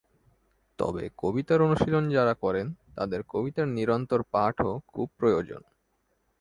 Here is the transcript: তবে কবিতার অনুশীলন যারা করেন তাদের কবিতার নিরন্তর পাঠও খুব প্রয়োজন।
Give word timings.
তবে 0.79 1.03
কবিতার 1.17 1.59
অনুশীলন 1.61 2.09
যারা 2.09 2.33
করেন 2.33 2.67
তাদের 2.95 3.21
কবিতার 3.27 3.67
নিরন্তর 3.67 4.19
পাঠও 4.31 4.79
খুব 4.87 5.07
প্রয়োজন। 5.17 5.61